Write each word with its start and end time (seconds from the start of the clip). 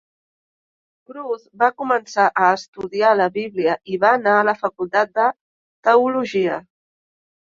Cruz 1.09 1.41
va 1.63 1.67
començar 1.81 2.23
a 2.45 2.47
estudiar 2.53 3.11
la 3.19 3.27
Bíblia 3.35 3.75
i 3.97 3.99
va 4.05 4.13
anar 4.21 4.33
a 4.39 4.47
la 4.47 4.55
facultat 4.63 5.13
de 5.21 5.27
teologia. 5.89 6.57